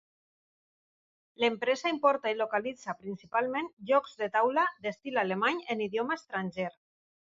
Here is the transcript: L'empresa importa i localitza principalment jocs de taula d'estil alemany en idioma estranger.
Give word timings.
L'empresa 1.43 1.91
importa 1.95 2.33
i 2.33 2.37
localitza 2.39 2.95
principalment 3.03 3.69
jocs 3.91 4.17
de 4.23 4.31
taula 4.39 4.65
d'estil 4.87 5.21
alemany 5.25 5.61
en 5.77 5.85
idioma 5.91 6.19
estranger. 6.23 6.73